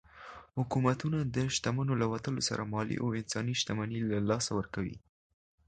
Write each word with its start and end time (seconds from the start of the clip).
حکومتونه 0.57 1.17
د 1.35 1.37
شتمنو 1.55 1.93
له 2.01 2.05
وتلو 2.13 2.41
سره 2.49 2.69
مالي 2.73 2.95
او 3.03 3.07
انساني 3.19 3.53
شتمني 3.61 3.99
له 4.11 4.19
لاسه 4.29 4.51
ورکوي. 4.59 4.97